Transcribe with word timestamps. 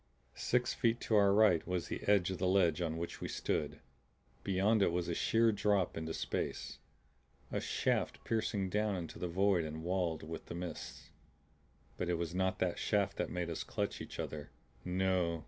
Six 0.33 0.73
feet 0.73 0.99
to 1.01 1.15
our 1.15 1.31
right 1.31 1.67
was 1.67 1.85
the 1.87 2.01
edge 2.07 2.31
of 2.31 2.39
the 2.39 2.47
ledge 2.47 2.81
on 2.81 2.97
which 2.97 3.21
we 3.21 3.27
stood; 3.27 3.79
beyond 4.43 4.81
it 4.81 4.91
was 4.91 5.07
a 5.07 5.13
sheer 5.13 5.51
drop 5.51 5.95
into 5.95 6.11
space. 6.11 6.79
A 7.51 7.59
shaft 7.61 8.23
piercing 8.23 8.67
down 8.69 8.95
into 8.95 9.19
the 9.19 9.27
void 9.27 9.63
and 9.63 9.83
walled 9.83 10.23
with 10.23 10.47
the 10.47 10.55
mists. 10.55 11.11
But 11.97 12.09
it 12.09 12.15
was 12.17 12.33
not 12.33 12.57
that 12.57 12.79
shaft 12.79 13.17
that 13.17 13.29
made 13.29 13.51
us 13.51 13.63
clutch 13.63 14.01
each 14.01 14.19
other. 14.19 14.49
No! 14.83 15.39